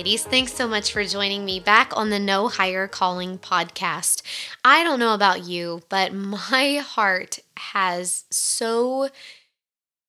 [0.00, 4.22] Ladies, thanks so much for joining me back on the No Higher Calling podcast.
[4.64, 9.10] I don't know about you, but my heart has so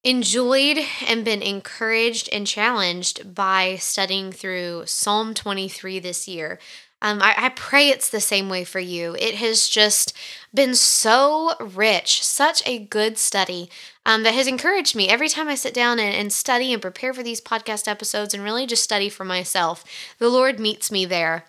[0.06, 6.58] enjoyed and been encouraged and challenged by studying through Psalm 23 this year.
[7.02, 9.18] Um, I, I pray it's the same way for you.
[9.20, 10.14] It has just
[10.54, 13.70] been so rich, such a good study
[14.06, 17.14] um, that has encouraged me every time I sit down and, and study and prepare
[17.14, 19.84] for these podcast episodes and really just study for myself.
[20.18, 21.46] The Lord meets me there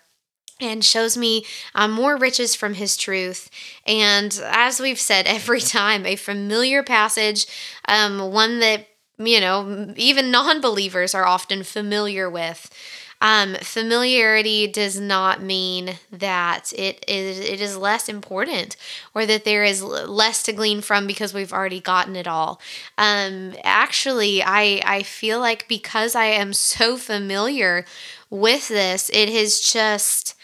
[0.59, 3.49] and shows me um, more riches from his truth.
[3.85, 7.47] And as we've said every time, a familiar passage,
[7.87, 8.87] um, one that,
[9.17, 12.69] you know, even non believers are often familiar with.
[13.25, 18.75] Um, familiarity does not mean that it is it is less important
[19.15, 22.59] or that there is less to glean from because we've already gotten it all.
[22.97, 27.85] Um, actually, I I feel like because I am so familiar
[28.29, 30.35] with this, it has just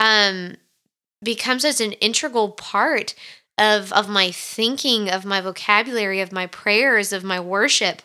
[0.00, 0.56] um,
[1.22, 3.14] become such an integral part
[3.58, 8.02] of of my thinking, of my vocabulary, of my prayers, of my worship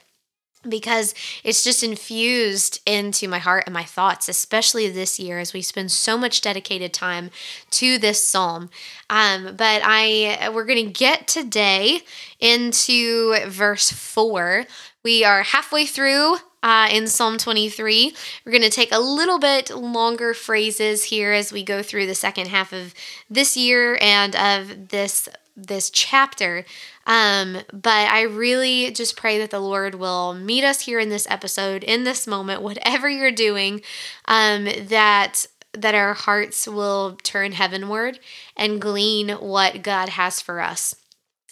[0.69, 5.61] because it's just infused into my heart and my thoughts, especially this year as we
[5.61, 7.29] spend so much dedicated time
[7.71, 8.69] to this psalm.
[9.09, 12.01] Um, but I we're going to get today
[12.39, 14.65] into verse four.
[15.03, 18.13] We are halfway through uh, in Psalm 23.
[18.45, 22.15] We're going to take a little bit longer phrases here as we go through the
[22.15, 22.93] second half of
[23.29, 26.65] this year and of this this chapter.
[27.07, 31.25] Um, but I really just pray that the Lord will meet us here in this
[31.29, 33.81] episode, in this moment, whatever you're doing,
[34.25, 38.19] um, that that our hearts will turn heavenward
[38.55, 40.95] and glean what God has for us.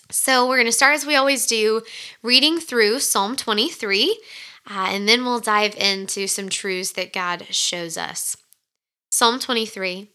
[0.09, 1.81] So we're going to start as we always do,
[2.23, 4.19] reading through Psalm 23,
[4.69, 8.35] uh, and then we'll dive into some truths that God shows us.
[9.11, 10.14] Psalm 23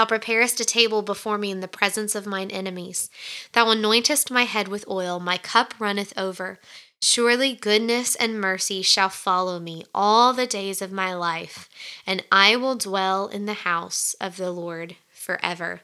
[0.00, 3.10] Thou preparest a table before me in the presence of mine enemies.
[3.52, 6.58] Thou anointest my head with oil, my cup runneth over.
[7.02, 11.68] Surely goodness and mercy shall follow me all the days of my life,
[12.06, 15.82] and I will dwell in the house of the Lord forever.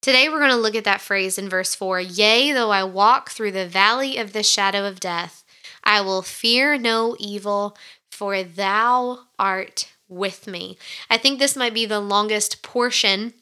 [0.00, 3.30] Today we're going to look at that phrase in verse 4 Yea, though I walk
[3.30, 5.42] through the valley of the shadow of death,
[5.82, 7.76] I will fear no evil,
[8.12, 10.78] for thou art with me.
[11.10, 13.34] I think this might be the longest portion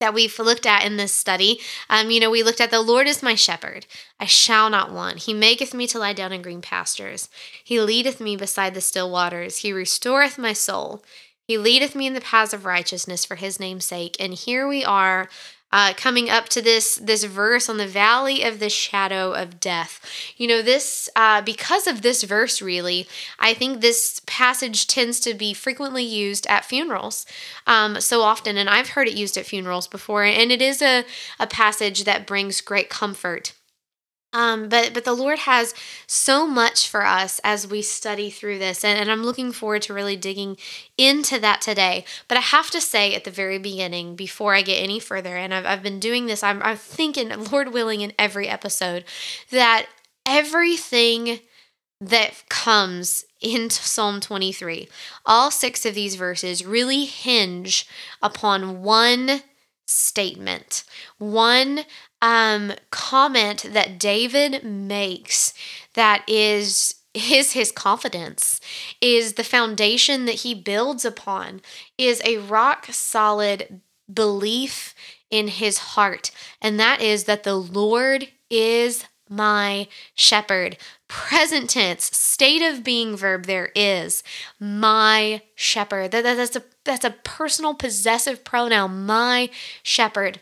[0.00, 1.60] that we've looked at in this study.
[1.88, 3.86] Um, you know, we looked at the Lord is my shepherd,
[4.18, 5.20] I shall not want.
[5.20, 7.28] He maketh me to lie down in green pastures.
[7.62, 9.58] He leadeth me beside the still waters.
[9.58, 11.04] He restoreth my soul.
[11.46, 14.16] He leadeth me in the paths of righteousness for his name's sake.
[14.18, 15.28] And here we are
[15.72, 20.00] uh, coming up to this this verse on the valley of the shadow of death.
[20.36, 22.60] You know this uh, because of this verse.
[22.60, 23.06] Really,
[23.38, 27.26] I think this passage tends to be frequently used at funerals
[27.66, 30.24] um, so often, and I've heard it used at funerals before.
[30.24, 31.04] And it is a
[31.38, 33.52] a passage that brings great comfort.
[34.32, 35.74] Um, but but the Lord has
[36.06, 39.94] so much for us as we study through this, and, and I'm looking forward to
[39.94, 40.56] really digging
[40.96, 42.04] into that today.
[42.28, 45.52] But I have to say at the very beginning, before I get any further, and
[45.52, 49.04] I've, I've been doing this, I'm, I'm thinking, Lord willing, in every episode,
[49.50, 49.86] that
[50.24, 51.40] everything
[52.00, 54.88] that comes into Psalm 23,
[55.26, 57.86] all six of these verses really hinge
[58.22, 59.42] upon one
[59.86, 60.84] statement,
[61.18, 61.80] one
[62.22, 65.54] um, comment that David makes
[65.94, 68.60] that is is his confidence
[69.00, 71.60] is the foundation that he builds upon
[71.98, 73.80] is a rock solid
[74.12, 74.94] belief
[75.28, 76.30] in his heart.
[76.62, 80.76] And that is that the lord is my shepherd.
[81.08, 84.22] Present tense state of being verb there is
[84.58, 86.10] my shepherd.
[86.10, 89.50] That, that, that's a that's a personal possessive pronoun my
[89.82, 90.40] shepherd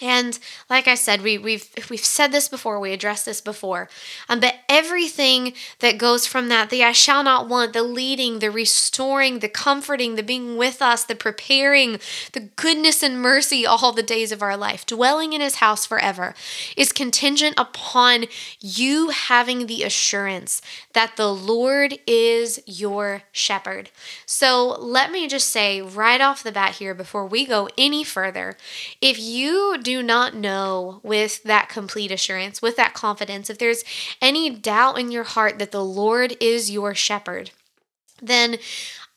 [0.00, 0.38] And
[0.68, 3.88] like I said, we, we've we've said this before, we addressed this before.
[4.28, 8.50] Um, but everything that goes from that, the I shall not want, the leading, the
[8.50, 11.98] restoring, the comforting, the being with us, the preparing,
[12.32, 16.34] the goodness and mercy all the days of our life, dwelling in his house forever,
[16.76, 18.26] is contingent upon
[18.60, 20.60] you having the assurance
[20.92, 23.88] that the Lord is your shepherd.
[24.26, 28.58] So let me just say right off the bat here before we go any further,
[29.00, 33.84] if you do not know with that complete assurance, with that confidence, if there's
[34.20, 37.52] any doubt in your heart that the Lord is your shepherd,
[38.20, 38.56] then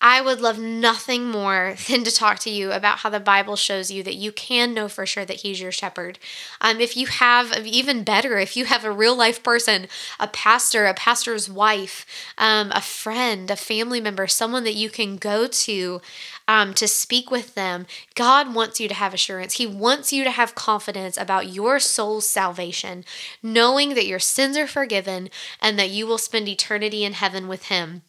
[0.02, 3.92] I would love nothing more than to talk to you about how the Bible shows
[3.92, 6.20] you that you can know for sure that He's your shepherd.
[6.62, 9.88] Um, if you have, even better, if you have a real life person,
[10.20, 12.06] a pastor, a pastor's wife,
[12.38, 16.02] um, a friend, a family member, someone that you can go to
[16.48, 17.86] um, to speak with them,
[18.16, 19.56] God wants you to have assurance.
[19.56, 23.04] He wants you to have confidence about your soul's salvation,
[23.44, 25.30] knowing that your sins are forgiven
[25.62, 28.02] and that you will spend eternity in heaven with Him.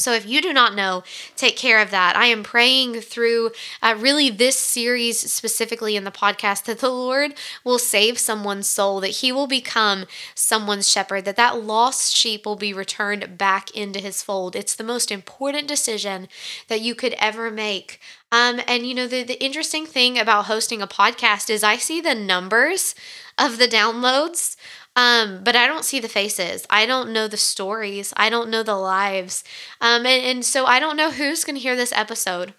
[0.00, 1.02] So, if you do not know,
[1.34, 2.14] take care of that.
[2.14, 3.50] I am praying through
[3.82, 7.34] uh, really this series specifically in the podcast that the Lord
[7.64, 10.04] will save someone's soul, that He will become
[10.36, 14.54] someone's shepherd, that that lost sheep will be returned back into His fold.
[14.54, 16.28] It's the most important decision
[16.68, 17.98] that you could ever make.
[18.30, 22.00] Um, and you know, the, the interesting thing about hosting a podcast is I see
[22.00, 22.94] the numbers
[23.36, 24.54] of the downloads
[24.98, 26.66] um, but I don't see the faces.
[26.68, 28.12] I don't know the stories.
[28.16, 29.44] I don't know the lives.
[29.80, 32.52] Um, and, and so I don't know who's going to hear this episode.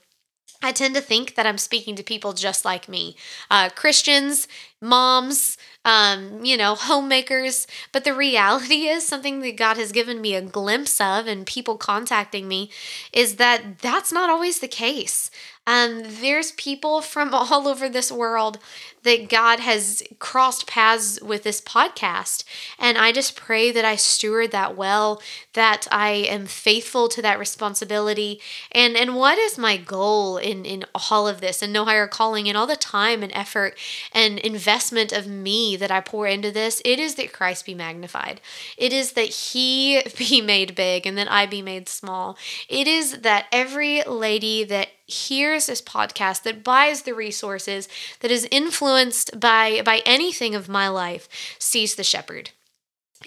[0.61, 3.17] I tend to think that I'm speaking to people just like me
[3.51, 4.47] uh, Christians,
[4.81, 7.67] moms, um, you know, homemakers.
[7.91, 11.77] But the reality is something that God has given me a glimpse of, and people
[11.77, 12.69] contacting me,
[13.13, 15.31] is that that's not always the case.
[15.67, 18.57] Um, there's people from all over this world
[19.03, 22.43] that God has crossed paths with this podcast.
[22.77, 25.21] And I just pray that I steward that well,
[25.53, 28.41] that I am faithful to that responsibility.
[28.71, 32.47] And and what is my goal in, in all of this and no higher calling
[32.49, 33.77] and all the time and effort
[34.13, 36.81] and investment of me that I pour into this?
[36.85, 38.39] It is that Christ be magnified.
[38.77, 42.37] It is that he be made big and that I be made small.
[42.67, 47.89] It is that every lady that hears this podcast, that buys the resources,
[48.19, 51.27] that is influenced by by anything of my life,
[51.57, 52.51] sees the shepherd.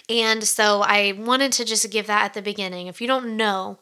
[0.09, 2.87] And so I wanted to just give that at the beginning.
[2.87, 3.79] If you don't know,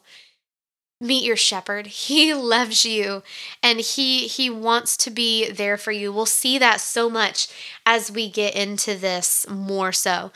[1.02, 1.86] meet your shepherd.
[1.88, 3.22] He loves you
[3.62, 6.12] and he he wants to be there for you.
[6.12, 7.48] We'll see that so much
[7.84, 10.30] as we get into this more so.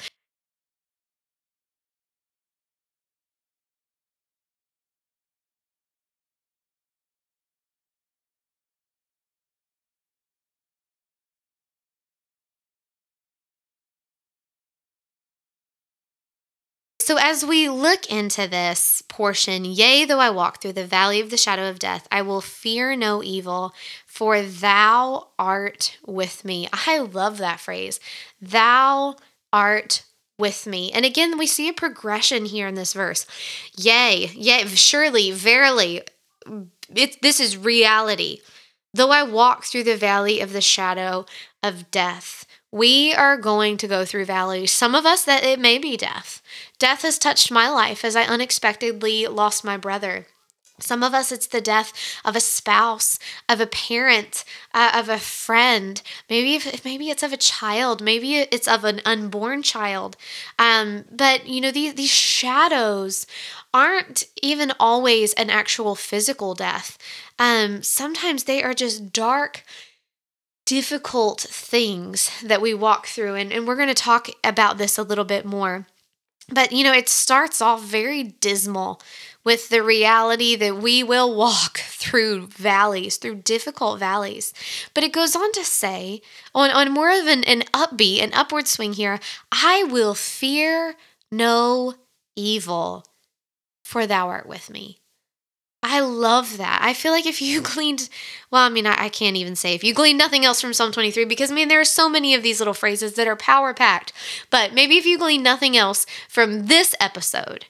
[17.07, 21.31] So, as we look into this portion, yea, though I walk through the valley of
[21.31, 23.73] the shadow of death, I will fear no evil,
[24.07, 26.69] for thou art with me.
[26.73, 28.01] I love that phrase.
[28.43, 29.15] Thou
[29.53, 30.03] art
[30.37, 30.91] with me.
[30.91, 33.25] And again, we see a progression here in this verse.
[33.77, 36.03] Yea, yea, surely, verily,
[36.93, 38.41] it, this is reality.
[38.93, 41.25] Though I walk through the valley of the shadow
[41.63, 42.47] of death,
[42.77, 44.71] we are going to go through valleys.
[44.71, 46.43] Some of us that it may be death.
[46.79, 50.27] Death has touched my life as I unexpectedly lost my brother.
[50.79, 53.19] Some of us, it's the death of a spouse,
[53.49, 56.03] of a parent, uh, of a friend.
[56.29, 58.03] Maybe, if, maybe it's of a child.
[58.03, 60.19] Maybe it's of an unborn child.
[60.59, 63.27] Um, but you know, these these shadows
[63.73, 66.99] aren't even always an actual physical death.
[67.39, 69.65] Um, sometimes they are just dark
[70.67, 73.37] difficult things that we walk through.
[73.37, 75.87] And, and we're going to talk about this a little bit more.
[76.49, 79.01] But, you know, it starts off very dismal
[79.45, 84.53] with the reality that we will walk through valleys, through difficult valleys.
[84.93, 86.21] But it goes on to say,
[86.55, 89.19] on, on more of an, an upbeat, an upward swing here,
[89.51, 90.97] I will fear
[91.31, 91.95] no
[92.37, 93.05] evil,
[93.85, 94.99] for thou art with me.
[95.89, 96.81] I love that.
[96.83, 98.09] I feel like if you gleaned,
[98.51, 100.91] well, I mean, I, I, can't even say if you gleaned nothing else from Psalm
[100.91, 103.73] 23, because I mean, there are so many of these little phrases that are power
[103.73, 104.13] packed.
[104.51, 107.67] But maybe if you glean nothing else from this episode,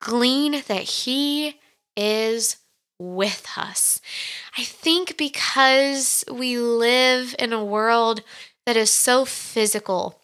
[0.00, 1.60] glean that He
[1.94, 2.56] is
[2.98, 4.00] with us.
[4.56, 8.22] I think because we live in a world
[8.64, 10.20] that is so physical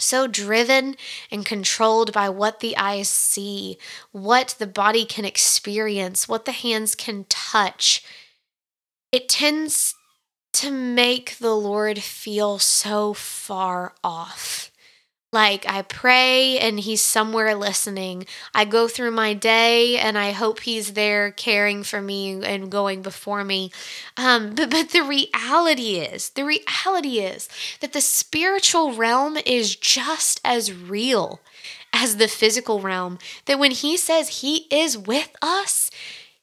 [0.00, 0.96] so driven
[1.30, 3.78] and controlled by what the eyes see,
[4.12, 8.02] what the body can experience, what the hands can touch,
[9.12, 9.94] it tends
[10.52, 14.69] to make the Lord feel so far off.
[15.32, 18.26] Like I pray and he's somewhere listening.
[18.52, 23.00] I go through my day and I hope he's there caring for me and going
[23.02, 23.70] before me.
[24.16, 27.48] Um, but but the reality is, the reality is
[27.80, 31.40] that the spiritual realm is just as real
[31.92, 33.18] as the physical realm.
[33.46, 35.92] That when he says he is with us,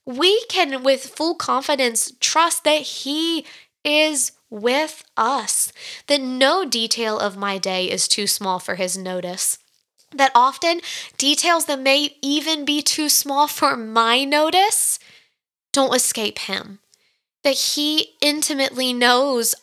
[0.06, 3.46] we can with full confidence trust that he
[3.84, 5.72] is with us,
[6.08, 9.58] that no detail of my day is too small for his notice.
[10.14, 10.82] That often
[11.18, 15.00] details that may even be too small for my notice
[15.74, 16.80] don't escape him.
[17.44, 19.54] That he intimately knows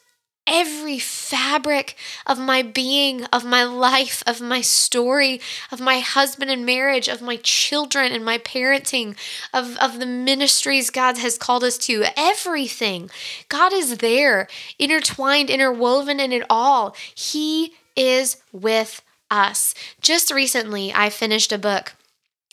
[0.46, 1.96] every fabric
[2.26, 5.40] of my being, of my life, of my story,
[5.72, 9.16] of my husband and marriage, of my children and my parenting,
[9.52, 13.10] of, of the ministries God has called us to, everything.
[13.48, 14.48] God is there,
[14.78, 16.94] intertwined, interwoven in it all.
[17.14, 19.74] He is with us.
[20.00, 21.94] Just recently, I finished a book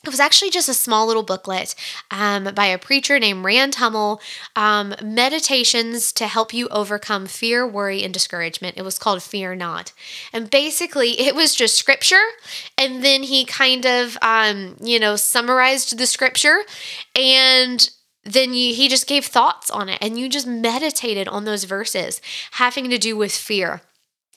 [0.04, 1.76] it was actually just a small little booklet
[2.10, 4.20] um, by a preacher named Rand Hummel,
[4.56, 8.78] um, Meditations to Help You Overcome Fear, Worry, and Discouragement.
[8.78, 9.94] It was called Fear Not.
[10.34, 12.24] And basically, it was just scripture.
[12.80, 16.62] And then he kind of, um, you know, summarized the scripture.
[17.16, 17.88] And
[18.24, 20.00] then you, he just gave thoughts on it.
[20.02, 22.22] And you just meditated on those verses
[22.54, 23.82] having to do with fear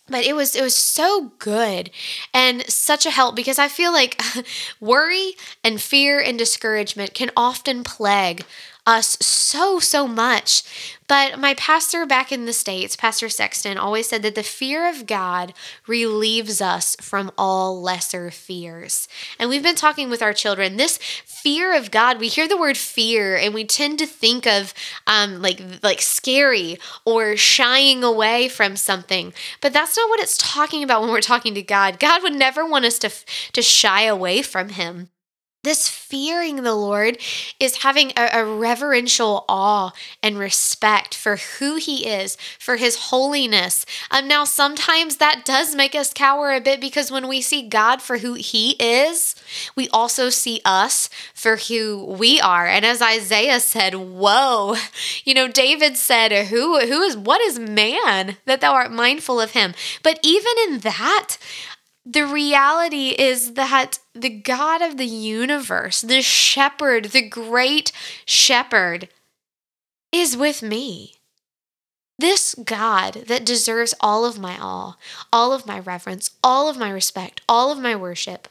[0.08, 1.90] but it was it was so good
[2.32, 4.20] and such a help because i feel like
[4.80, 5.32] worry
[5.62, 8.44] and fear and discouragement can often plague
[8.87, 10.62] us so, so much.
[11.07, 15.07] But my pastor back in the States, Pastor Sexton, always said that the fear of
[15.07, 15.53] God
[15.87, 19.07] relieves us from all lesser fears.
[19.38, 20.76] And we've been talking with our children.
[20.76, 24.73] This fear of God, we hear the word fear and we tend to think of
[25.07, 29.35] um, like, like scary or shying away from something.
[29.61, 32.00] But that's not what it's talking about when we're talking to God.
[32.00, 33.11] God would never want us to,
[33.53, 35.11] to shy away from Him.
[35.64, 37.16] This fearing the Lord
[37.59, 39.92] is having a, a, reverential awe
[40.23, 43.87] and respect for who He is, for His holiness.
[44.11, 48.02] Um, now, sometimes that does make us cower a bit because when we see God
[48.02, 49.35] for who He is,
[49.75, 52.66] we also see us for who we are.
[52.66, 54.76] And as Isaiah said, "Whoa,"
[55.25, 59.52] you know, David said, "Who, who is, what is man that thou art mindful of
[59.52, 61.38] him?" But even in that,
[62.06, 67.92] the reality is that the God of the universe, the shepherd, the great
[68.26, 69.08] shepherd,
[70.12, 71.14] is with me.
[72.18, 74.96] This God that deserves all of my awe,
[75.32, 78.49] all of my reverence, all of my respect, all of my worship,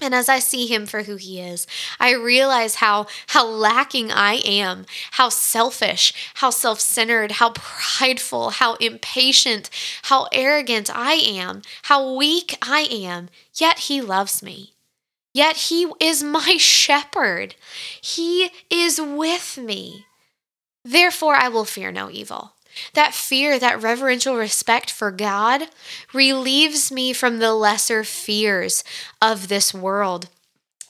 [0.00, 1.66] and as I see him for who he is,
[1.98, 9.70] I realize how how lacking I am, how selfish, how self-centered, how prideful, how impatient,
[10.02, 14.74] how arrogant I am, how weak I am, yet he loves me.
[15.32, 17.54] Yet he is my shepherd.
[18.02, 20.06] He is with me.
[20.84, 22.54] Therefore I will fear no evil.
[22.94, 25.62] That fear, that reverential respect for God
[26.12, 28.84] relieves me from the lesser fears
[29.20, 30.28] of this world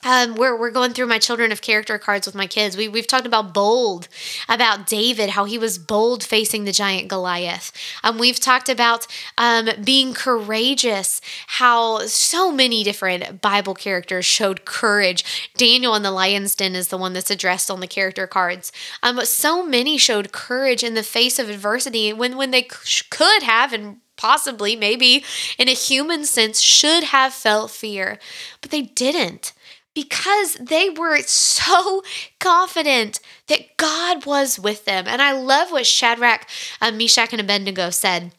[0.03, 2.75] um, we're, we're going through my children of character cards with my kids.
[2.75, 4.07] We, we've talked about bold,
[4.49, 7.71] about David, how he was bold facing the giant Goliath.
[8.03, 15.51] Um, we've talked about um, being courageous, how so many different Bible characters showed courage.
[15.55, 18.71] Daniel in the lion's den is the one that's addressed on the character cards.
[19.03, 23.73] Um, so many showed courage in the face of adversity when, when they could have
[23.73, 25.23] and possibly, maybe
[25.57, 28.19] in a human sense, should have felt fear,
[28.61, 29.51] but they didn't
[29.93, 32.03] because they were so
[32.39, 35.05] confident that God was with them.
[35.07, 36.47] And I love what Shadrach,
[36.79, 38.31] uh, Meshach, and Abednego said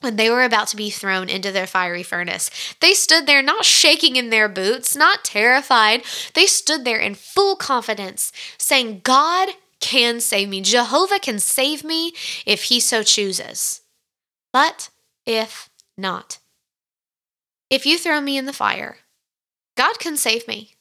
[0.00, 2.50] when they were about to be thrown into their fiery furnace.
[2.80, 6.02] They stood there not shaking in their boots, not terrified.
[6.34, 10.60] They stood there in full confidence, saying, God can save me.
[10.60, 12.12] Jehovah can save me
[12.46, 13.82] if he so chooses.
[14.52, 14.90] But
[15.24, 16.38] if not,
[17.70, 18.98] if you throw me in the fire,
[19.76, 20.71] God can save me.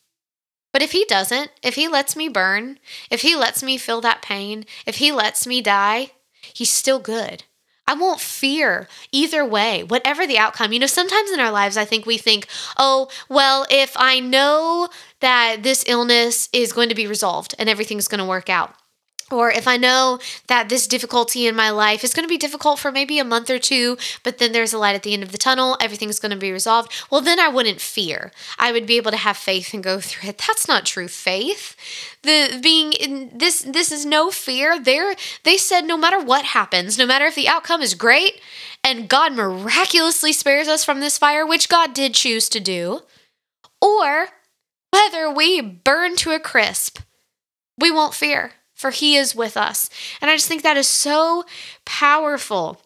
[0.72, 4.22] But if he doesn't, if he lets me burn, if he lets me feel that
[4.22, 6.12] pain, if he lets me die,
[6.54, 7.44] he's still good.
[7.88, 10.72] I won't fear either way, whatever the outcome.
[10.72, 12.48] You know, sometimes in our lives, I think we think,
[12.78, 14.88] oh, well, if I know
[15.20, 18.76] that this illness is going to be resolved and everything's going to work out,
[19.32, 22.80] or if I know that this difficulty in my life is going to be difficult
[22.80, 25.32] for maybe a month or two, but then there's a light at the end of
[25.32, 28.32] the tunnel, everything's going to be resolved, well, then I wouldn't fear.
[28.58, 30.38] I would be able to have faith and go through it.
[30.48, 31.76] That's not true faith.
[32.24, 34.80] The being in this this is no fear.
[34.80, 38.42] There they said no matter what happens, no matter if the outcome is great
[38.84, 43.02] and God miraculously spares us from this fire, which God did choose to do,
[43.82, 44.28] or
[44.92, 47.00] whether we burn to a crisp,
[47.78, 49.92] we won't fear for he is with us.
[50.22, 51.46] And I just think that is so
[51.86, 52.82] powerful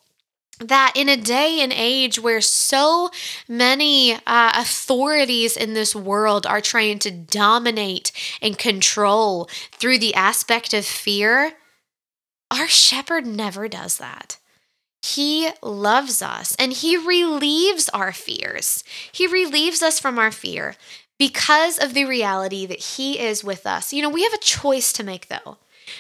[0.59, 3.09] that in a day and age where so
[3.47, 8.11] many uh, authorities in this world are trying to dominate
[8.41, 11.53] and control through the aspect of fear,
[12.51, 14.37] our shepherd never does that.
[15.01, 18.83] He loves us and he relieves our fears.
[19.13, 20.75] He relieves us from our fear
[21.17, 23.93] because of the reality that he is with us.
[23.93, 25.57] You know, we have a choice to make though.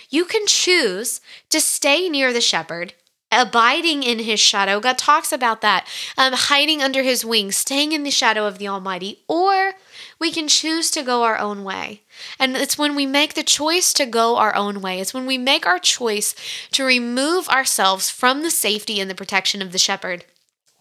[0.09, 2.93] You can choose to stay near the shepherd,
[3.31, 4.79] abiding in his shadow.
[4.79, 5.87] God talks about that,
[6.17, 9.73] um, hiding under his wings, staying in the shadow of the Almighty, or
[10.19, 12.01] we can choose to go our own way.
[12.39, 15.37] And it's when we make the choice to go our own way, it's when we
[15.37, 16.35] make our choice
[16.71, 20.25] to remove ourselves from the safety and the protection of the shepherd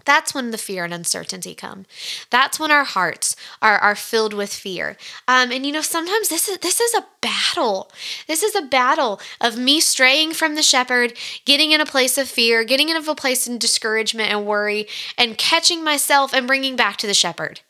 [0.04, 1.86] that's when the fear and uncertainty come.
[2.30, 4.96] That's when our hearts are, are filled with fear.
[5.26, 7.90] Um, and you know, sometimes this is this is a battle.
[8.26, 12.28] This is a battle of me straying from the shepherd, getting in a place of
[12.28, 16.96] fear, getting in a place of discouragement and worry, and catching myself and bringing back
[16.98, 17.60] to the shepherd.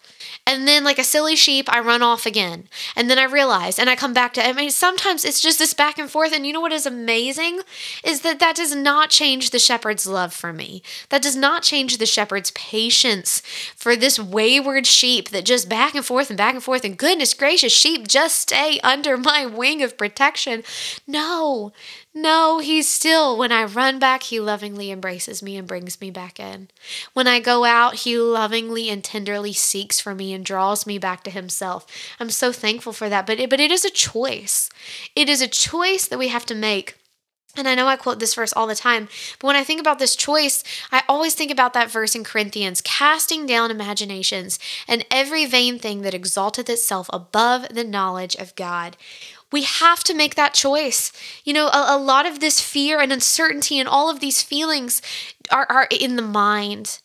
[0.46, 2.68] And then, like a silly sheep, I run off again.
[2.94, 4.46] And then I realize, and I come back to.
[4.46, 6.34] I mean, sometimes it's just this back and forth.
[6.34, 7.60] And you know what is amazing
[8.04, 10.82] is that that does not change the shepherd's love for me.
[11.08, 13.40] That does not change the shepherd's patience
[13.74, 16.84] for this wayward sheep that just back and forth and back and forth.
[16.84, 20.62] And goodness gracious, sheep, just stay under my wing of protection.
[21.06, 21.72] No,
[22.14, 26.38] no, he's still, when I run back, he lovingly embraces me and brings me back
[26.38, 26.68] in.
[27.12, 31.24] When I go out, he lovingly and tenderly seeks for me and draws me back
[31.24, 31.86] to himself.
[32.20, 33.26] I'm so thankful for that.
[33.26, 34.70] But it, but it is a choice.
[35.16, 36.96] It is a choice that we have to make.
[37.56, 40.00] And I know I quote this verse all the time, but when I think about
[40.00, 45.46] this choice, I always think about that verse in Corinthians casting down imaginations and every
[45.46, 48.96] vain thing that exalteth itself above the knowledge of God.
[49.54, 51.12] We have to make that choice.
[51.44, 55.00] You know, a, a, lot of this fear and uncertainty and all of these feelings
[55.48, 56.98] are, are in the mind.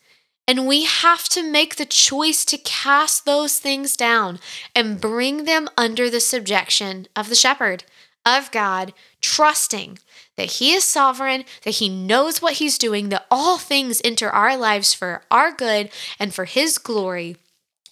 [0.48, 4.40] And we have to make the choice to cast those things down
[4.74, 7.84] and bring them under the subjection of the shepherd,
[8.26, 10.00] of God, trusting
[10.36, 14.58] that He is sovereign, that He knows what He's doing, that all things enter our
[14.58, 17.38] lives for our good and for His glory,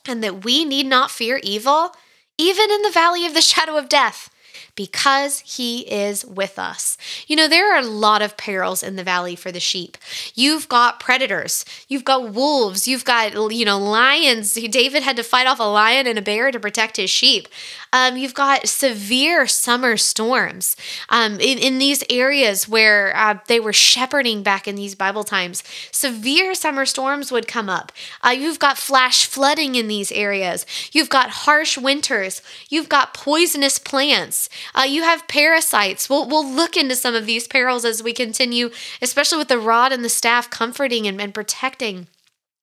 [0.08, 1.92] and that we need not fear evil,
[2.40, 4.32] even in the valley of the shadow of death
[4.78, 6.98] because he is with us.
[7.28, 9.98] You know, there are a lot of perils in the valley for the sheep.
[10.36, 14.54] You've got predators, you've got wolves, you've got, you know, lions.
[14.54, 17.50] David had to fight off a lion and a bear to protect his sheep.
[17.92, 20.76] Um, you've got severe summer storms
[21.10, 25.64] um, in, in these areas where uh, they were shepherding back in these Bible times.
[25.92, 27.92] Severe summer storms would come up.
[28.22, 30.66] Uh, you've got flash flooding in these areas.
[30.92, 32.44] You've got harsh winters.
[32.70, 34.50] You've got poisonous plants.
[34.76, 36.10] Uh, you have parasites.
[36.10, 38.70] We'll, we'll look into some of these perils as we continue,
[39.02, 42.08] especially with the rod and the staff comforting and, and protecting.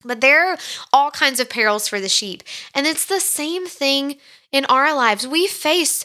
[0.05, 0.59] But there are
[0.93, 2.43] all kinds of perils for the sheep.
[2.75, 4.17] And it's the same thing
[4.53, 5.27] in our lives.
[5.27, 6.05] We face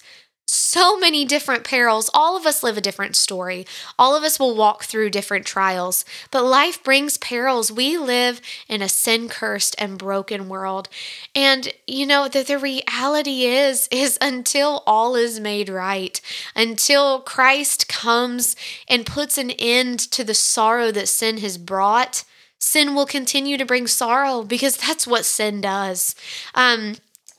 [0.50, 2.10] so many different perils.
[2.14, 3.66] All of us live a different story.
[3.98, 6.06] All of us will walk through different trials.
[6.32, 7.72] But life brings perils.
[7.72, 10.90] We live in a sin cursed and broken world.
[11.36, 16.20] And you know that the reality is is until all is made right,
[16.56, 18.56] until Christ comes
[18.88, 22.24] and puts an end to the sorrow that sin has brought,
[22.58, 26.16] sin will continue to bring sorrow because that's what sin does.
[26.56, 26.96] Um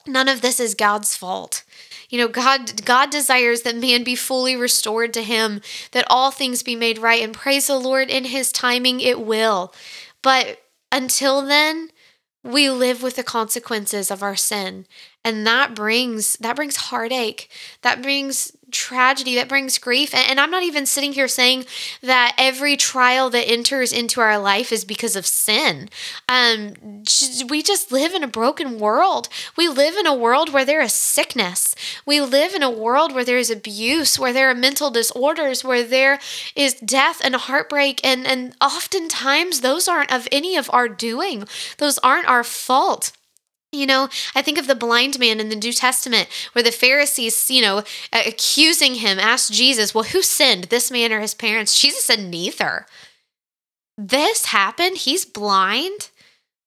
[0.07, 1.63] None of this is God's fault.
[2.09, 5.61] You know, God God desires that man be fully restored to him,
[5.93, 9.73] that all things be made right and praise the Lord in his timing it will.
[10.23, 11.91] But until then,
[12.43, 14.87] we live with the consequences of our sin
[15.25, 17.51] and that brings that brings heartache
[17.83, 20.15] that brings tragedy that brings grief.
[20.15, 21.67] And, i'm not even sitting here saying
[22.03, 25.89] that every trial that enters into our life is because of sin.
[26.29, 26.75] Um
[27.49, 29.29] we just live in a broken world.
[29.57, 31.75] We live in a world where there is sickness.
[32.07, 35.83] We live in a world where there is abuse where there are mental disorders where
[35.83, 36.19] there
[36.55, 38.01] is death and heartbreak.
[38.05, 41.45] And and oftentimes those aren't of any of our doing.
[41.79, 43.13] Those aren't our fault
[43.73, 47.49] You know, I think of the blind man in the New Testament where the Pharisees,
[47.51, 51.81] you know, accusing him, asked Jesus, Well, who sinned, this man or his parents?
[51.81, 52.87] Jesus said, Neither.
[53.97, 54.99] This happened.
[54.99, 56.11] He's blind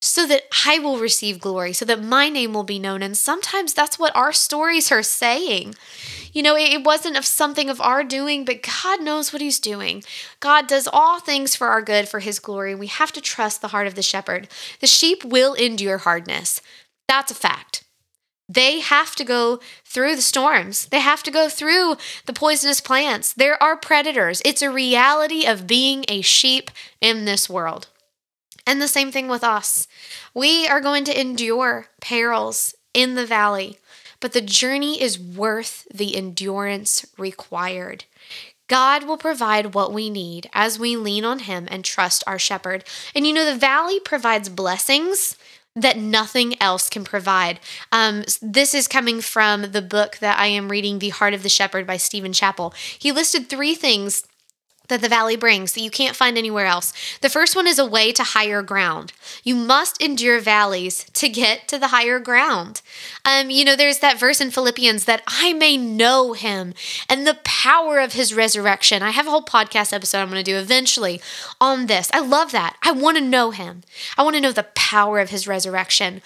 [0.04, 3.02] so that I will receive glory, so that my name will be known.
[3.02, 5.76] And sometimes that's what our stories are saying.
[6.34, 10.04] You know, it wasn't of something of our doing, but God knows what He's doing.
[10.42, 12.76] God does all things for our good, for His glory.
[12.76, 14.50] We have to trust the heart of the shepherd.
[14.82, 16.62] The sheep will endure hardness.
[17.08, 17.84] That's a fact.
[18.50, 20.88] They have to go through the storms.
[20.88, 23.34] They have to go through the poisonous plants.
[23.34, 24.42] There are predators.
[24.44, 27.88] It's a reality of being a sheep in this world.
[28.68, 29.88] And the same thing with us.
[30.34, 33.78] We are going to endure perils in the valley,
[34.20, 38.06] but the journey is worth the endurance required.
[38.70, 42.86] God will provide what we need as we lean on Him and trust our shepherd.
[43.14, 45.38] And you know, the valley provides blessings
[45.76, 47.60] that nothing else can provide.
[47.92, 51.50] Um, this is coming from the book that I am reading, The Heart of the
[51.50, 52.74] Shepherd by Stephen Chappell.
[52.98, 54.24] He listed three things
[54.94, 56.94] that the valley brings that you can't find anywhere else.
[57.22, 59.12] The first one is a way to higher ground.
[59.44, 62.82] You must endure valleys to get to the higher ground.
[63.26, 66.76] Um, you know, there's that verse in Philippians that I may know him
[67.10, 69.02] and the power of his resurrection.
[69.02, 71.20] I have a whole podcast episode I'm going to do eventually
[71.60, 72.12] on this.
[72.14, 72.78] I love that.
[72.84, 73.82] I want to know him.
[74.16, 76.22] I want to know the power of his resurrection.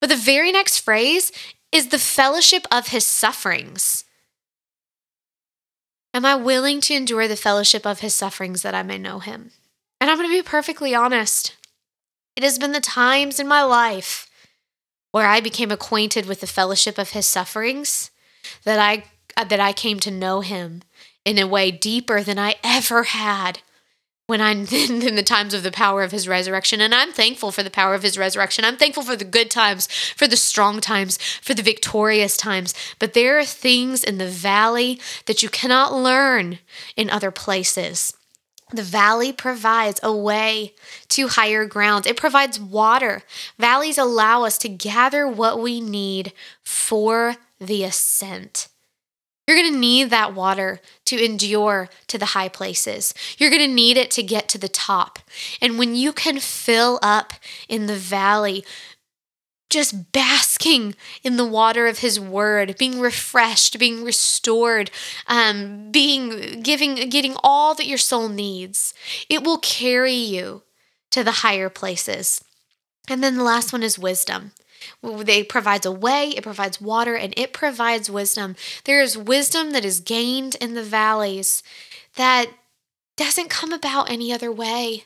[0.00, 1.32] But the very next phrase
[1.70, 4.05] is the fellowship of his sufferings.
[6.16, 9.50] Am I willing to endure the fellowship of his sufferings that I may know him?
[10.00, 11.54] And I'm going to be perfectly honest.
[12.34, 14.26] It has been the times in my life
[15.12, 18.10] where I became acquainted with the fellowship of his sufferings
[18.64, 19.04] that I
[19.44, 20.80] that I came to know him
[21.26, 23.58] in a way deeper than I ever had
[24.26, 26.80] when I'm in, the times of the power of his resurrection.
[26.80, 28.64] And I'm thankful for the power of his resurrection.
[28.64, 29.86] I'm thankful for the good times,
[30.16, 32.74] for the strong times, for the victorious times.
[32.98, 36.58] But there are things in the valley that you cannot learn
[36.96, 38.12] in other places.
[38.72, 40.74] The valley provides a way
[41.08, 42.04] to higher ground.
[42.04, 43.22] It provides water.
[43.58, 46.32] Valleys allow us to gather what we need
[46.64, 48.66] for the ascent.
[49.46, 53.14] You're going to need that water to endure to the high places.
[53.38, 55.20] You're going to need it to get to the top.
[55.60, 57.32] And when you can fill up
[57.68, 58.64] in the valley,
[59.68, 64.90] just basking in the water of his word being refreshed being restored
[65.26, 68.94] um, being giving getting all that your soul needs
[69.28, 70.62] it will carry you
[71.10, 72.42] to the higher places
[73.08, 74.52] and then the last one is wisdom
[75.02, 78.56] it provides a way, it provides water, and it provides wisdom.
[78.84, 81.62] There is wisdom that is gained in the valleys
[82.16, 82.46] that
[83.16, 85.04] doesn't come about any other way.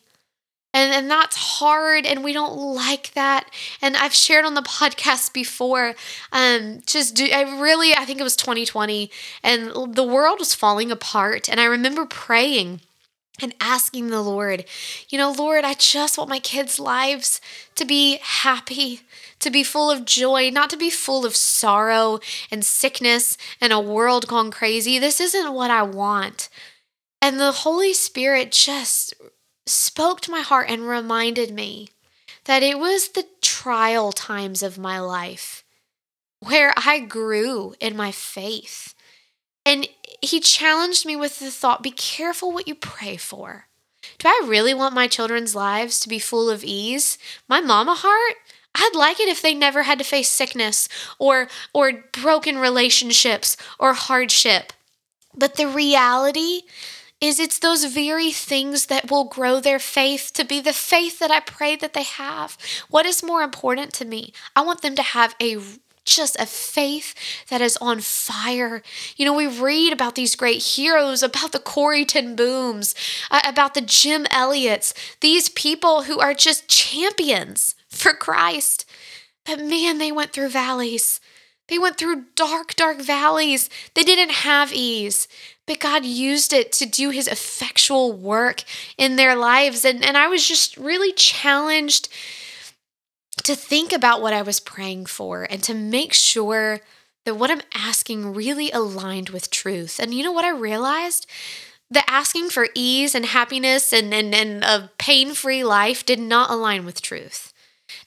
[0.73, 3.51] And, and that's hard, and we don't like that.
[3.83, 5.95] And I've shared on the podcast before,
[6.33, 9.11] um, just do, I really, I think it was 2020,
[9.43, 11.49] and the world was falling apart.
[11.49, 12.81] And I remember praying
[13.40, 14.64] and asking the Lord,
[15.09, 17.40] you know, Lord, I just want my kids' lives
[17.74, 19.00] to be happy,
[19.40, 23.81] to be full of joy, not to be full of sorrow and sickness and a
[23.81, 24.98] world gone crazy.
[24.98, 26.48] This isn't what I want.
[27.22, 29.14] And the Holy Spirit just
[29.66, 31.88] spoke to my heart and reminded me
[32.44, 35.64] that it was the trial times of my life
[36.40, 38.94] where I grew in my faith.
[39.64, 39.87] And
[40.20, 43.66] he challenged me with the thought be careful what you pray for.
[44.18, 47.18] Do I really want my children's lives to be full of ease?
[47.48, 48.37] My mama heart?
[48.74, 53.94] I'd like it if they never had to face sickness or or broken relationships or
[53.94, 54.72] hardship.
[55.35, 56.62] But the reality
[57.20, 61.30] is it's those very things that will grow their faith to be the faith that
[61.30, 62.56] I pray that they have.
[62.88, 64.33] What is more important to me?
[64.56, 65.59] I want them to have a
[66.05, 67.15] just a faith
[67.49, 68.83] that is on fire.
[69.17, 72.95] You know, we read about these great heroes, about the Corrie ten Booms,
[73.31, 78.85] uh, about the Jim Elliots, these people who are just champions for Christ.
[79.45, 81.21] But man, they went through valleys.
[81.69, 83.71] They went through dark, dark valleys.
[83.95, 85.29] They didn't have ease,
[85.67, 88.65] but God used it to do his effectual work
[88.99, 89.85] in their lives.
[89.85, 92.09] And, and I was just really challenged
[93.42, 96.81] to think about what I was praying for and to make sure
[97.24, 99.98] that what I'm asking really aligned with truth.
[99.98, 101.26] And you know what I realized?
[101.90, 106.50] The asking for ease and happiness and, and, and a pain free life did not
[106.50, 107.53] align with truth.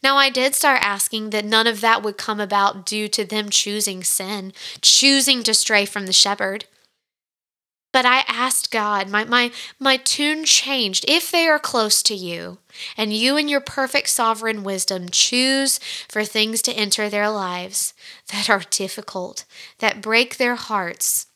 [0.02, 3.50] Now, I did start asking that none of that would come about due to them
[3.50, 6.66] choosing sin, choosing to stray from the shepherd.
[7.94, 11.06] But I asked God, my, my, my tune changed.
[11.08, 12.58] If they are close to you,
[12.98, 15.80] and you in your perfect sovereign wisdom choose
[16.10, 17.94] for things to enter their lives
[18.32, 19.46] that are difficult,
[19.78, 21.28] that break their hearts,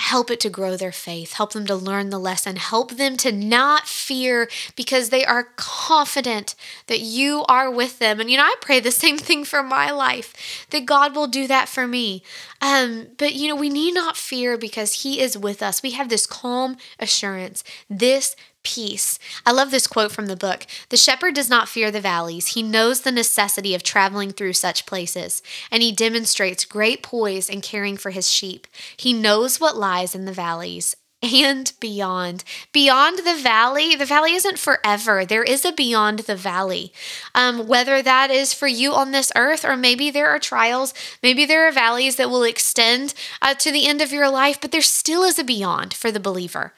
[0.00, 3.30] help it to grow their faith, help them to learn the lesson, help them to
[3.30, 6.54] not fear because they are confident
[6.86, 8.18] that you are with them.
[8.18, 11.46] And you know, I pray the same thing for my life that God will do
[11.46, 12.22] that for me.
[12.62, 15.82] Um, but you know, we need not fear because He is with us.
[15.82, 19.18] We have this calm assurance, this peace.
[19.44, 20.66] I love this quote from the book.
[20.90, 22.48] The shepherd does not fear the valleys.
[22.48, 27.60] He knows the necessity of traveling through such places, and he demonstrates great poise in
[27.60, 28.66] caring for his sheep.
[28.96, 32.44] He knows what lies in the valleys and beyond.
[32.72, 35.24] Beyond the valley, the valley isn't forever.
[35.24, 36.92] There is a beyond the valley.
[37.34, 41.44] Um, whether that is for you on this earth, or maybe there are trials, maybe
[41.44, 44.80] there are valleys that will extend uh, to the end of your life, but there
[44.80, 46.72] still is a beyond for the believer.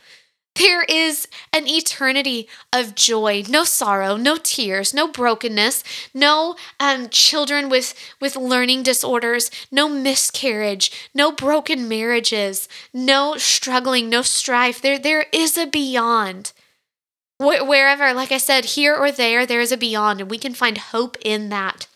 [0.54, 7.70] There is an eternity of joy, no sorrow, no tears, no brokenness, no um, children
[7.70, 14.82] with, with learning disorders, no miscarriage, no broken marriages, no struggling, no strife.
[14.82, 16.52] There, there is a beyond.
[17.38, 20.78] Wherever, like I said, here or there, there is a beyond, and we can find
[20.78, 21.86] hope in that.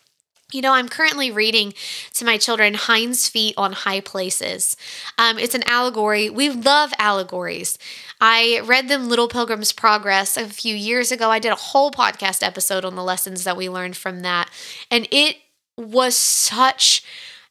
[0.53, 1.73] You know, I'm currently reading
[2.13, 4.77] to my children Hind's Feet on High Places.
[5.17, 6.29] Um, it's an allegory.
[6.29, 7.77] We love allegories.
[8.21, 11.29] I read them Little Pilgrim's Progress a few years ago.
[11.29, 14.49] I did a whole podcast episode on the lessons that we learned from that.
[14.89, 15.35] And it
[15.75, 17.03] was such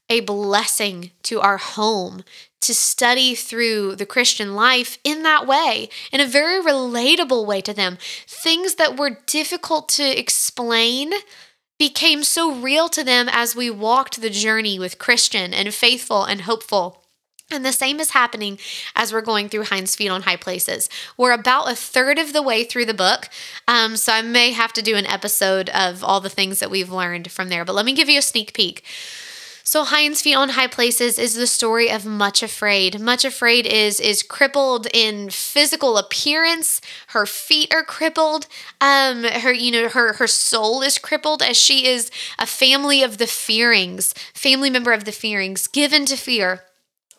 [0.09, 2.25] a blessing to our home
[2.63, 7.75] to study through the Christian life in that way, in a very relatable way to
[7.75, 7.99] them.
[8.27, 11.13] Things that were difficult to explain
[11.79, 16.43] became so real to them as we walked the journey with Christian and faithful and
[16.43, 17.03] hopeful.
[17.51, 18.59] And the same is happening
[18.97, 20.89] as we're going through Hinds' Feet on High Places.
[21.17, 23.29] We're about a third of the way through the book.
[23.69, 26.91] Um, so I may have to do an episode of all the things that we've
[26.91, 27.65] learned from there.
[27.65, 28.83] But let me give you a sneak peek.
[29.69, 33.01] So Hind's Feet on High Places is the story of Much Afraid.
[33.01, 36.81] Much Afraid is is crippled in physical appearance.
[37.09, 38.47] Her feet are crippled.
[38.81, 43.19] Um, her you know her her soul is crippled as she is a family of
[43.19, 46.63] the Fearings, family member of the Fearings, given to fear.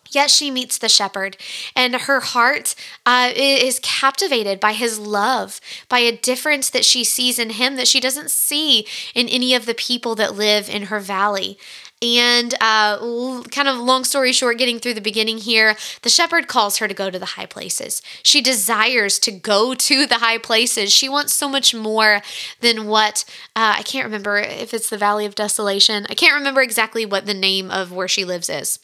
[0.10, 1.38] Yet she meets the shepherd,
[1.76, 7.38] and her heart uh, is captivated by his love, by a difference that she sees
[7.38, 11.00] in him that she doesn't see in any of the people that live in her
[11.02, 11.58] valley.
[12.00, 16.78] And uh, kind of long story short, getting through the beginning here, the shepherd calls
[16.78, 18.04] her to go to the high places.
[18.22, 20.94] She desires to go to the high places.
[20.94, 22.22] She wants so much more
[22.62, 26.06] than what uh, I can't remember if it's the Valley of Desolation.
[26.08, 28.78] I can't remember exactly what the name of where she lives is.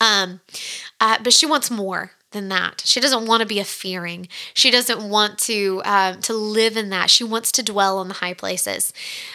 [0.00, 0.40] Um,
[1.00, 2.82] uh, but she wants more than that.
[2.84, 4.28] She doesn't want to be a fearing.
[4.54, 7.10] She doesn't want to uh, to live in that.
[7.10, 8.92] She wants to dwell on the high places.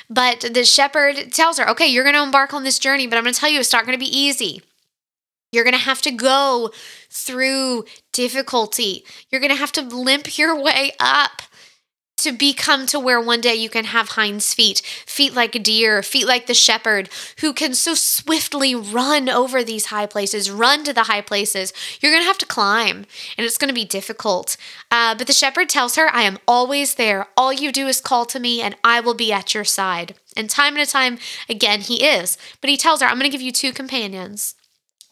[0.10, 3.24] But the shepherd tells her, "Okay, you're going to embark on this journey, but I'm
[3.24, 4.62] going to tell you, it's not going to be easy.
[5.52, 6.72] You're going to have to go
[7.10, 9.06] through difficulty.
[9.30, 11.42] You're going to have to limp your way up."
[12.18, 16.02] To become to where one day you can have Hind's feet, feet like a deer,
[16.04, 20.94] feet like the shepherd, who can so swiftly run over these high places, run to
[20.94, 21.72] the high places.
[22.02, 23.06] You're going to have to climb,
[23.38, 24.58] and it's going to be difficult.
[24.92, 27.28] Uh, but the shepherd tells her, I am always there.
[27.38, 30.16] All you do is call to me, and I will be at your side.
[30.36, 32.38] And time and time again, he is.
[32.62, 34.56] But he tells her, I'm going to give you two companions.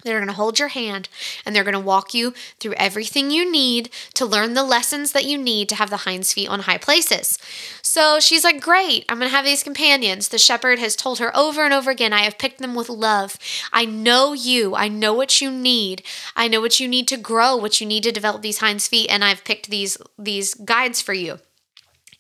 [0.06, 1.10] They're going to hold your hand
[1.46, 5.26] and they're going to walk you through everything you need to learn the lessons that
[5.26, 7.39] you need to have the Hind's feet on high places.
[7.82, 10.30] So she's like, Great, I'm going to have these companions.
[10.30, 13.38] The shepherd has told her over and over again, I have picked them with love.
[13.74, 14.76] I know you.
[14.76, 16.04] I know what you need.
[16.36, 19.10] I know what you need to grow, what you need to develop these Hind's feet,
[19.10, 21.39] and I've picked these, these guides for you.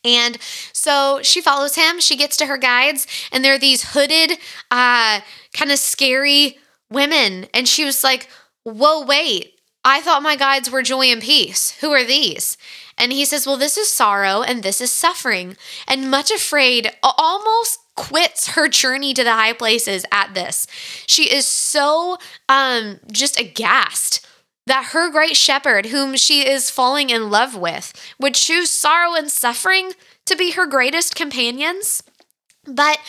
[0.03, 0.37] And
[0.71, 1.99] so she follows him.
[1.99, 4.37] She gets to her guides, and they're these hooded,
[4.71, 5.21] uh,
[5.53, 6.59] kind of scary
[6.95, 7.47] women.
[7.53, 8.27] And she was like,
[8.63, 9.51] Whoa, wait.
[9.83, 11.77] I thought my guides were joy and peace.
[11.81, 12.57] Who are these?
[12.97, 15.55] And he says, Well, this is sorrow and this is suffering.
[15.87, 20.65] And much afraid, almost quits her journey to the high places at this.
[21.05, 22.17] She is so
[22.49, 24.25] um just aghast
[24.67, 29.29] that her great shepherd, whom she is falling in love with, would choose sorrow and
[29.31, 29.91] suffering
[30.25, 32.01] to be her greatest companions.
[32.65, 32.99] But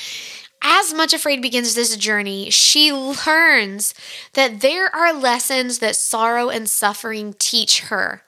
[0.62, 3.94] as Much Afraid begins this journey, she learns
[4.34, 8.22] that there are lessons that sorrow and suffering teach her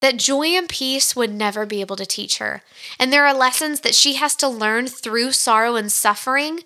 [0.00, 2.62] that joy and peace would never be able to teach her.
[2.98, 6.60] And there are lessons that she has to learn through sorrow and suffering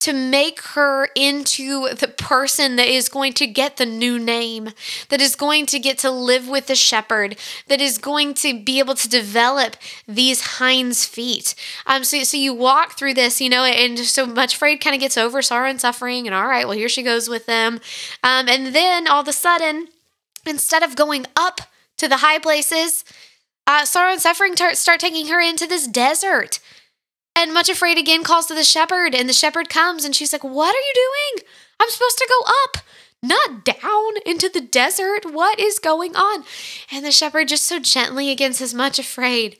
[0.00, 4.70] to make her into the person that is going to get the new name,
[5.10, 7.36] that is going to get to live with the shepherd,
[7.68, 9.76] that is going to be able to develop
[10.08, 11.54] these hinds feet.
[11.86, 15.00] Um, so, so you walk through this, you know, and so much afraid kind of
[15.00, 17.74] gets over sorrow and suffering, and all right, well, here she goes with them.
[18.22, 19.88] Um, and then all of a sudden,
[20.46, 21.60] instead of going up
[21.98, 23.04] to the high places,
[23.66, 26.58] uh, sorrow and suffering t- start taking her into this desert
[27.40, 30.44] and much afraid again calls to the shepherd, and the shepherd comes, and she's like,
[30.44, 31.46] What are you doing?
[31.80, 32.84] I'm supposed to go up,
[33.22, 35.32] not down into the desert.
[35.32, 36.44] What is going on?
[36.92, 39.56] And the shepherd just so gently again says, Much afraid.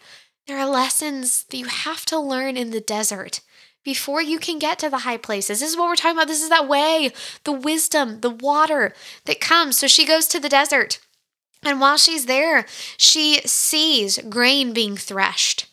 [0.46, 3.40] There are lessons that you have to learn in the desert
[3.82, 5.60] before you can get to the high places.
[5.60, 6.28] This is what we're talking about.
[6.28, 7.10] This is that way,
[7.44, 8.92] the wisdom, the water
[9.24, 9.78] that comes.
[9.78, 10.98] So she goes to the desert.
[11.62, 12.66] And while she's there,
[12.96, 15.69] she sees grain being threshed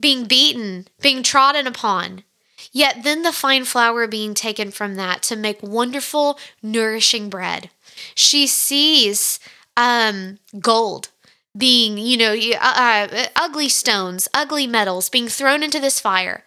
[0.00, 2.24] being beaten, being trodden upon.
[2.72, 7.70] Yet then the fine flour being taken from that to make wonderful, nourishing bread.
[8.14, 9.38] She sees
[9.76, 11.08] um, gold
[11.56, 16.44] being, you know, uh, uh, ugly stones, ugly metals being thrown into this fire,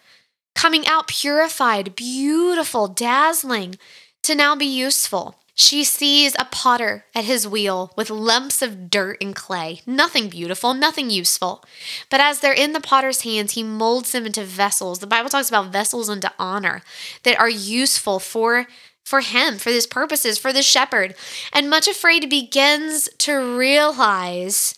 [0.54, 3.78] coming out purified, beautiful, dazzling,
[4.22, 5.36] to now be useful.
[5.54, 9.82] She sees a potter at his wheel with lumps of dirt and clay.
[9.86, 11.62] Nothing beautiful, nothing useful.
[12.10, 15.00] But as they're in the potter's hands, he molds them into vessels.
[15.00, 16.82] The Bible talks about vessels unto honor
[17.24, 18.66] that are useful for
[19.04, 21.14] for him, for his purposes, for the shepherd.
[21.52, 24.76] And much afraid begins to realize,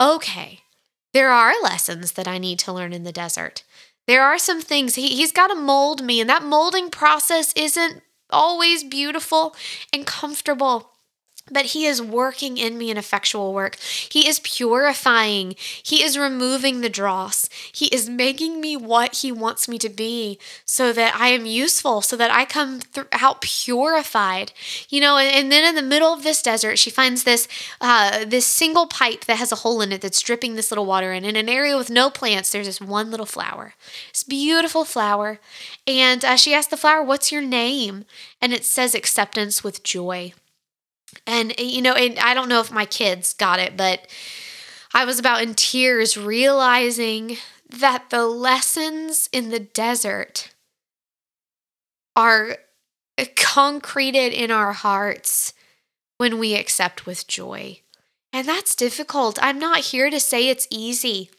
[0.00, 0.60] okay,
[1.12, 3.64] there are lessons that I need to learn in the desert.
[4.06, 8.02] There are some things he, he's got to mold me, and that molding process isn't
[8.32, 9.54] always beautiful
[9.92, 10.90] and comfortable.
[11.50, 13.76] But he is working in me an effectual work.
[13.76, 15.54] He is purifying.
[15.82, 17.48] He is removing the dross.
[17.72, 22.02] He is making me what he wants me to be so that I am useful,
[22.02, 24.52] so that I come th- out purified.
[24.88, 27.48] You know, and, and, then in the middle of this desert, she finds this
[27.80, 31.12] uh, this single pipe that has a hole in it that's dripping this little water
[31.12, 31.24] in.
[31.24, 33.74] In an area with no plants, there's this one little flower.
[34.12, 35.40] This beautiful flower.
[35.86, 38.04] And uh, she asks the flower, What's your name?
[38.40, 40.32] And it says acceptance with joy.
[41.26, 44.08] And, eh, you know, and I don't know if my kids got it, but
[44.92, 47.36] I was about in tears realizing
[47.68, 50.52] that the lessons in the desert
[52.16, 52.56] are
[53.36, 55.52] concreted in our hearts
[56.18, 57.80] when we accept with joy.
[58.32, 59.38] And that's difficult.
[59.42, 61.30] I'm not here to say it's easy.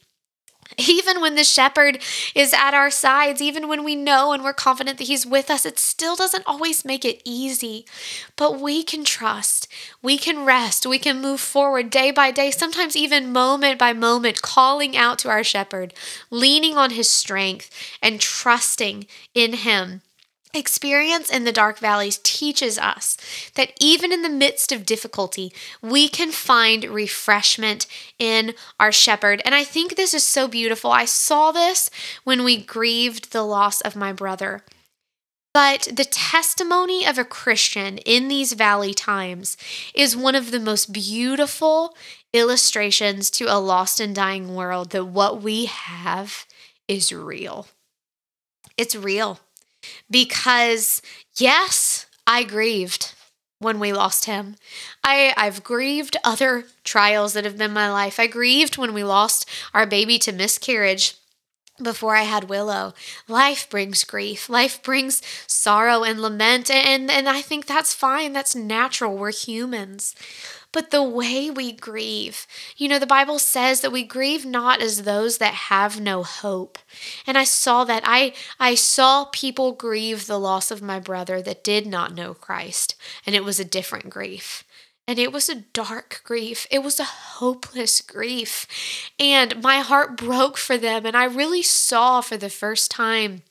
[0.89, 1.99] Even when the shepherd
[2.35, 5.65] is at our sides, even when we know and we're confident that he's with us,
[5.65, 7.85] it still doesn't always make it easy.
[8.35, 9.67] But we can trust,
[10.01, 14.41] we can rest, we can move forward day by day, sometimes even moment by moment,
[14.41, 15.93] calling out to our shepherd,
[16.29, 17.69] leaning on his strength,
[18.01, 20.01] and trusting in him.
[20.53, 23.15] Experience in the dark valleys teaches us
[23.55, 27.87] that even in the midst of difficulty, we can find refreshment
[28.19, 29.41] in our shepherd.
[29.45, 30.91] And I think this is so beautiful.
[30.91, 31.89] I saw this
[32.25, 34.63] when we grieved the loss of my brother.
[35.53, 39.55] But the testimony of a Christian in these valley times
[39.93, 41.95] is one of the most beautiful
[42.33, 46.45] illustrations to a lost and dying world that what we have
[46.87, 47.67] is real.
[48.77, 49.39] It's real
[50.09, 51.01] because
[51.37, 53.13] yes, I grieved
[53.59, 54.55] when we lost him.
[55.03, 58.19] I, I've grieved other trials that have been my life.
[58.19, 61.15] I grieved when we lost our baby to miscarriage
[61.81, 62.93] before I had Willow.
[63.27, 64.49] Life brings grief.
[64.49, 66.69] Life brings sorrow and lament.
[66.69, 68.33] And, and I think that's fine.
[68.33, 69.17] That's natural.
[69.17, 70.15] We're humans
[70.71, 72.47] but the way we grieve.
[72.77, 76.77] You know, the Bible says that we grieve not as those that have no hope.
[77.27, 78.03] And I saw that.
[78.05, 82.95] I I saw people grieve the loss of my brother that did not know Christ,
[83.25, 84.63] and it was a different grief.
[85.07, 86.67] And it was a dark grief.
[86.71, 89.11] It was a hopeless grief.
[89.19, 91.05] And my heart broke for them.
[91.05, 93.41] And I really saw for the first time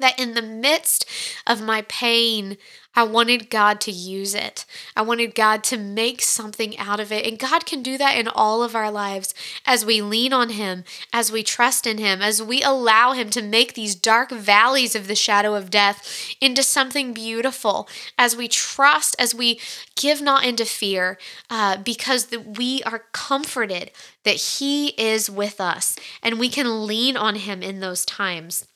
[0.00, 1.04] that in the midst
[1.46, 2.58] of my pain,
[2.94, 4.64] I wanted God to use it.
[4.96, 7.24] I wanted God to make something out of it.
[7.24, 9.32] And God can do that in all of our lives
[9.64, 13.42] as we lean on Him, as we trust in Him, as we allow Him to
[13.42, 19.14] make these dark valleys of the shadow of death into something beautiful, as we trust,
[19.20, 19.60] as we
[19.94, 21.16] give not into fear,
[21.48, 23.92] uh, because the, we are comforted
[24.24, 28.66] that He is with us and we can lean on Him in those times.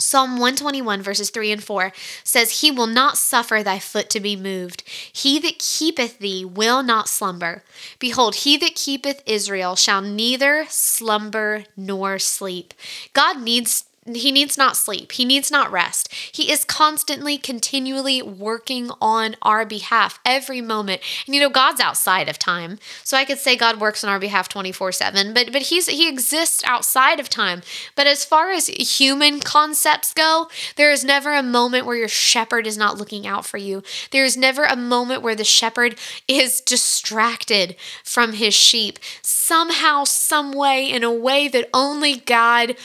[0.00, 4.36] Psalm 121, verses 3 and 4 says, He will not suffer thy foot to be
[4.36, 4.84] moved.
[5.12, 7.64] He that keepeth thee will not slumber.
[7.98, 12.74] Behold, he that keepeth Israel shall neither slumber nor sleep.
[13.12, 15.12] God needs he needs not sleep.
[15.12, 16.12] He needs not rest.
[16.32, 21.00] He is constantly, continually working on our behalf every moment.
[21.26, 22.78] And you know, God's outside of time.
[23.04, 26.62] So I could say God works on our behalf 24-7, but but he's he exists
[26.64, 27.62] outside of time.
[27.94, 32.66] But as far as human concepts go, there is never a moment where your shepherd
[32.66, 33.82] is not looking out for you.
[34.10, 38.98] There is never a moment where the shepherd is distracted from his sheep.
[39.22, 42.76] Somehow, some way, in a way that only God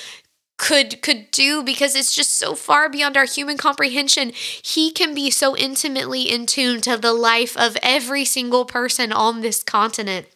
[0.58, 4.32] could could do because it's just so far beyond our human comprehension.
[4.34, 9.41] He can be so intimately in tune to the life of every single person on
[9.41, 10.28] this continent.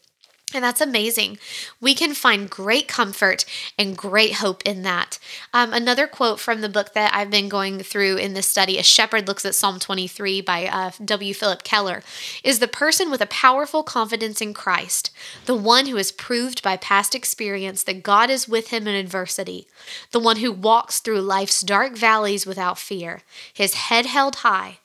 [0.54, 1.40] And that's amazing.
[1.82, 3.44] We can find great comfort
[3.78, 5.20] and great hope in that.
[5.54, 8.84] Um, another quote from the book that I've been going through in this study, A
[8.84, 11.34] Shepherd Looks at Psalm 23 by uh, W.
[11.34, 12.02] Phillip Keller,
[12.46, 15.12] is the person with a powerful confidence in Christ,
[15.48, 19.68] the one who has proved by past experience that God is with him in adversity,
[20.12, 23.22] the one who walks through life's dark valleys without fear,
[23.54, 24.80] his head held high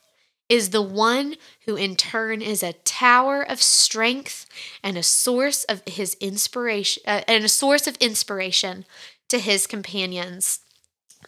[0.49, 1.36] is the one
[1.66, 4.47] who in turn is a tower of strength
[4.82, 8.84] and a source of his inspiration uh, and a source of inspiration
[9.28, 10.61] to his companions.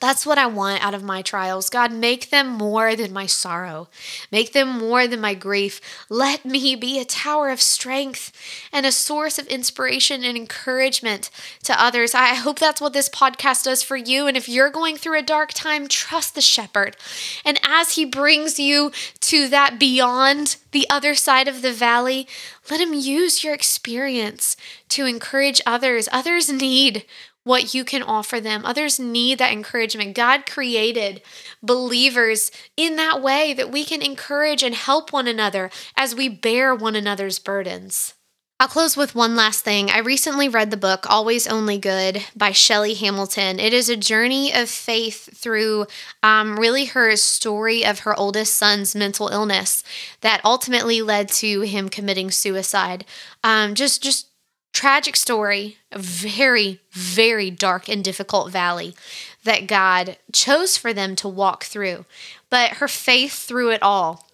[0.01, 1.71] That's what I want out of my trials.
[1.71, 3.89] God, make them more than my sorrow.
[4.31, 5.81] Make them more than my grief.
[6.11, 8.33] Let me be a tower of strength
[8.73, 11.31] and a source of inspiration and encouragement
[11.63, 12.15] to others.
[12.15, 14.27] I hope that's what this podcast does for you.
[14.27, 16.97] And if you're going through a dark time, trust the shepherd.
[17.45, 18.91] And as he brings you
[19.21, 22.27] to that beyond the other side of the valley,
[22.69, 24.57] let him use your experience
[24.89, 26.09] to encourage others.
[26.11, 27.05] Others need
[27.45, 28.65] what you can offer them.
[28.65, 30.17] Others need that encouragement.
[30.17, 31.23] God created
[31.63, 36.75] believers in that way that we can encourage and help one another as we bear
[36.75, 38.15] one another's burdens.
[38.61, 39.91] I'll close with one last thing.
[39.91, 43.59] I recently read the book Always Only Good by Shelly Hamilton.
[43.59, 45.87] It is a journey of faith through
[46.23, 49.83] um, really her story of her oldest son's mental illness
[50.21, 53.05] that ultimately led to him committing suicide.
[53.43, 54.29] Um, just, just
[54.75, 58.95] tragic story, a very, very dark and difficult valley
[59.45, 62.05] that God chose for them to walk through.
[62.51, 64.27] But her faith through it all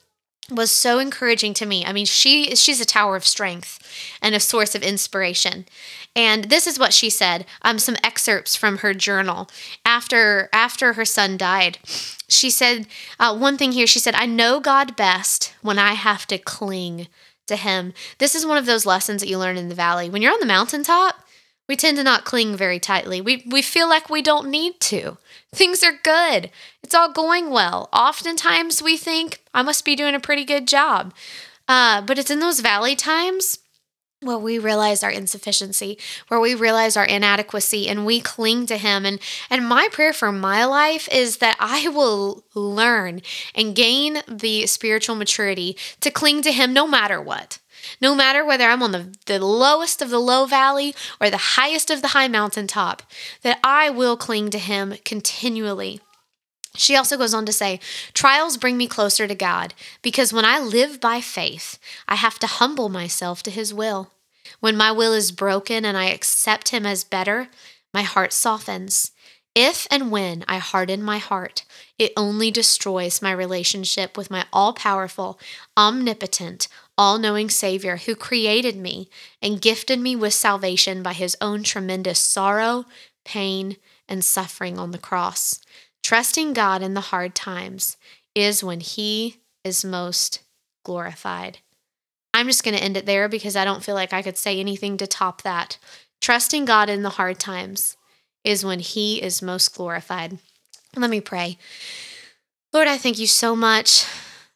[0.51, 1.84] was so encouraging to me.
[1.84, 3.78] I mean, she she's a tower of strength
[4.20, 5.66] and a source of inspiration.
[6.16, 7.47] And this is what she said.
[7.62, 9.49] Um, some excerpts from her journal
[9.84, 11.78] after after her son died.
[12.28, 12.86] She said
[13.20, 13.86] uh, one thing here.
[13.86, 17.07] She said, "I know God best when I have to cling
[17.51, 17.92] to Him.
[18.18, 20.11] This is one of those lessons that you learn in the valley.
[20.11, 21.16] When you're on the mountaintop,
[21.68, 23.20] we tend to not cling very tightly.
[23.20, 25.18] We, we feel like we don't need to.
[25.55, 26.51] Things are good.
[26.82, 27.88] It's all going well.
[27.92, 31.14] Oftentimes we think, I must be doing a pretty good job.
[31.68, 33.59] Uh, but it's in those valley times
[34.22, 35.96] where we realize our insufficiency,
[36.28, 39.18] where we realize our inadequacy and we cling to him and
[39.48, 43.22] and my prayer for my life is that I will learn
[43.54, 47.58] and gain the spiritual maturity to cling to him no matter what.
[47.98, 51.90] No matter whether I'm on the, the lowest of the low valley or the highest
[51.90, 53.02] of the high mountaintop,
[53.40, 56.00] that I will cling to him continually.
[56.76, 57.80] She also goes on to say,
[58.14, 62.46] Trials bring me closer to God because when I live by faith, I have to
[62.46, 64.12] humble myself to His will.
[64.60, 67.48] When my will is broken and I accept Him as better,
[67.92, 69.10] my heart softens.
[69.54, 71.64] If and when I harden my heart,
[71.98, 75.40] it only destroys my relationship with my all powerful,
[75.76, 79.10] omnipotent, all knowing Savior who created me
[79.42, 82.84] and gifted me with salvation by His own tremendous sorrow,
[83.24, 83.76] pain,
[84.08, 85.58] and suffering on the cross.
[86.11, 87.96] Trusting God in the hard times
[88.34, 90.40] is when He is most
[90.84, 91.58] glorified.
[92.34, 94.58] I'm just going to end it there because I don't feel like I could say
[94.58, 95.78] anything to top that.
[96.20, 97.96] Trusting God in the hard times
[98.42, 100.38] is when He is most glorified.
[100.96, 101.58] Let me pray.
[102.72, 104.04] Lord, I thank you so much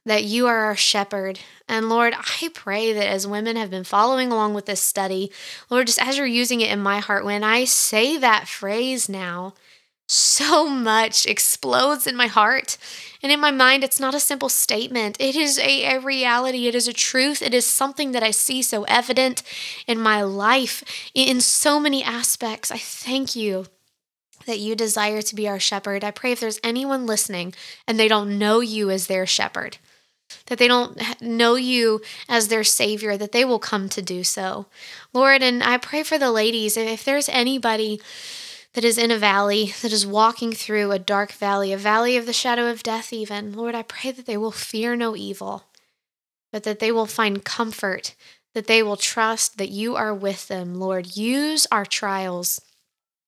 [0.05, 1.39] that you are our shepherd.
[1.69, 5.31] And Lord, I pray that as women have been following along with this study,
[5.71, 9.55] Lord, just as you're using it in my heart, when I say that phrase now,
[10.07, 12.77] so much explodes in my heart.
[13.23, 15.17] And in my mind, it's not a simple statement.
[15.19, 16.67] It is a, a, reality.
[16.67, 17.41] It is a truth.
[17.41, 19.43] It is something that I see so evident
[19.87, 20.85] in my life
[21.15, 22.71] in so many aspects.
[22.71, 23.67] I thank you
[24.47, 26.05] that you desire to be our shepherd.
[26.05, 27.55] I pray if there's anyone listening
[27.89, 29.79] and they don't know you as their shepherd,
[30.47, 34.67] that they don't know you as their savior, that they will come to do so.
[35.15, 38.03] Lord, and I pray for the ladies, if there's anybody
[38.75, 42.27] that is in a valley, that is walking through a dark valley, a valley of
[42.27, 43.53] the shadow of death, even.
[43.53, 45.65] Lord, I pray that they will fear no evil,
[46.53, 48.15] but that they will find comfort,
[48.55, 50.75] that they will trust that you are with them.
[50.75, 52.61] Lord, use our trials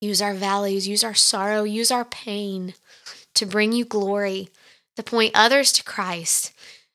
[0.01, 2.75] use our valleys, use our sorrow, use our pain
[3.35, 4.49] to bring you glory,
[4.97, 6.53] to point others to Christ.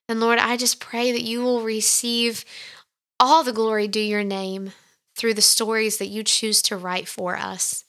[0.07, 2.43] And Lord, I just pray that you will receive
[3.19, 4.71] all the glory due your name
[5.15, 7.83] through the stories that you choose to write for us.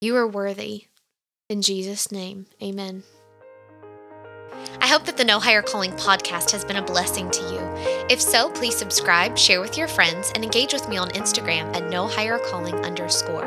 [0.00, 0.86] You are worthy.
[1.50, 3.02] In Jesus' name, amen.
[4.78, 7.58] I hope that the No Higher Calling podcast has been a blessing to you.
[8.08, 11.90] If so, please subscribe, share with your friends, and engage with me on Instagram at
[11.90, 13.44] No Higher Calling underscore.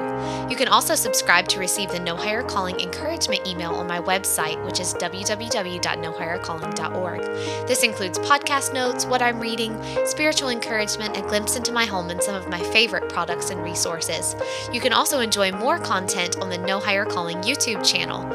[0.50, 4.64] You can also subscribe to receive the No Higher Calling encouragement email on my website,
[4.66, 7.22] which is www.nohighercalling.org.
[7.68, 12.22] This includes podcast notes, what I'm reading, spiritual encouragement, a glimpse into my home, and
[12.22, 14.36] some of my favorite products and resources.
[14.72, 18.26] You can also enjoy more content on the No Higher Calling YouTube channel.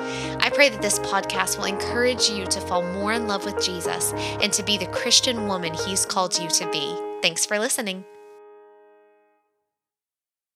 [0.40, 4.12] I pray that this podcast will encourage you to fall more in love with Jesus
[4.42, 6.96] and to be the Christian woman He's called you to be.
[7.22, 8.04] Thanks for listening.